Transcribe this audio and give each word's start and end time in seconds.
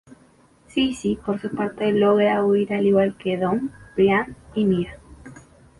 Zizi 0.67 1.19
por 1.23 1.39
su 1.39 1.51
parte 1.51 1.91
logra 1.91 2.43
huir 2.43 2.73
al 2.73 2.87
igual 2.87 3.15
que 3.19 3.37
Dom, 3.37 3.69
Brian 3.95 4.35
y 4.55 4.65
Mía. 4.65 4.99